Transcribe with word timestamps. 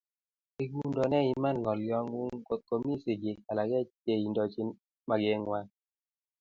Egundoi 0.63 1.07
ne 1.11 1.19
iman 1.33 1.55
ngolyongung 1.59 2.35
ngotkomi 2.41 2.93
sigik 3.03 3.37
alake 3.51 3.79
cheindochin 4.03 4.69
magengwai 5.07 5.67